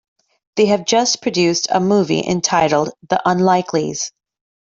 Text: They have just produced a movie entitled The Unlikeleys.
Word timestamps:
They 0.55 0.65
have 0.65 0.85
just 0.87 1.21
produced 1.21 1.67
a 1.69 1.79
movie 1.79 2.25
entitled 2.27 2.91
The 3.07 3.21
Unlikeleys. 3.23 4.11